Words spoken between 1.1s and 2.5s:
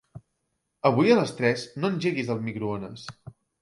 a les tres no engeguis el